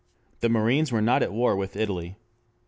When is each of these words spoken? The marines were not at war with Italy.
The 0.39 0.49
marines 0.49 0.91
were 0.91 0.99
not 0.99 1.21
at 1.21 1.31
war 1.31 1.55
with 1.55 1.75
Italy. 1.75 2.15